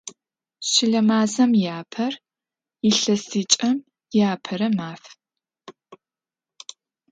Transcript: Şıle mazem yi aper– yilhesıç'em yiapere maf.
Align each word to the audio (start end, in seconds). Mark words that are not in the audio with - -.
Şıle 0.69 1.01
mazem 1.07 1.51
yi 1.61 1.69
aper– 1.81 2.13
yilhesıç'em 2.83 3.77
yiapere 4.13 4.69
maf. 4.77 5.03